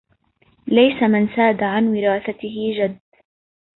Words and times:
ليس 0.67 1.03
من 1.03 1.27
ساد 1.35 1.63
عن 1.63 1.87
وراثته 1.87 2.73
جد 2.79 2.99